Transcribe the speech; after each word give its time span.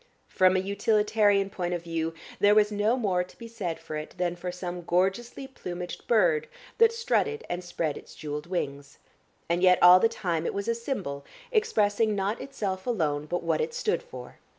From 0.29 0.55
a 0.55 0.59
utilitarian 0.59 1.51
point 1.51 1.75
of 1.75 1.83
view 1.83 2.15
there 2.39 2.55
was 2.55 2.71
no 2.71 2.97
more 2.97 3.23
to 3.23 3.37
be 3.37 3.47
said 3.47 3.77
for 3.79 3.95
it 3.95 4.15
than 4.17 4.35
for 4.35 4.51
some 4.51 4.81
gorgeously 4.81 5.45
plumaged 5.47 6.07
bird 6.07 6.47
that 6.79 6.91
strutted 6.91 7.43
and 7.51 7.63
spread 7.63 7.99
its 7.99 8.15
jewelled 8.15 8.47
wings, 8.47 8.97
and 9.47 9.61
yet 9.61 9.77
all 9.79 9.99
the 9.99 10.09
time 10.09 10.47
it 10.47 10.55
was 10.55 10.67
a 10.67 10.73
symbol, 10.73 11.23
expressing 11.51 12.15
not 12.15 12.41
itself 12.41 12.87
alone 12.87 13.27
but 13.27 13.43
what 13.43 13.61
it 13.61 13.75
stood 13.75 14.01
for. 14.01 14.39